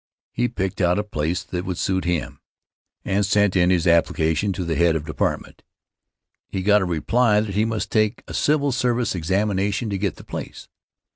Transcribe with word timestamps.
He 0.31 0.47
picked 0.47 0.81
out 0.81 0.97
a 0.97 1.03
place 1.03 1.43
that 1.43 1.63
would 1.63 1.77
suit 1.77 2.05
him, 2.05 2.39
and 3.05 3.23
sent 3.23 3.55
in 3.55 3.69
his 3.69 3.85
application 3.85 4.51
to 4.53 4.65
the 4.65 4.73
head 4.73 4.95
of 4.95 5.05
department. 5.05 5.61
He 6.47 6.63
got 6.63 6.81
a 6.81 6.85
reply 6.85 7.39
that 7.41 7.53
he 7.53 7.65
must 7.65 7.91
take 7.91 8.23
a 8.27 8.33
civil 8.33 8.71
service 8.71 9.13
examination 9.13 9.91
to 9.91 9.99
get 9.99 10.15
the 10.15 10.23
place. 10.23 10.67